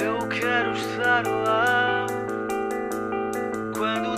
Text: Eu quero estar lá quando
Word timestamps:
Eu 0.00 0.26
quero 0.28 0.72
estar 0.72 1.26
lá 1.26 2.06
quando 3.76 4.11